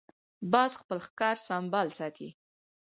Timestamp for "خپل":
0.81-0.97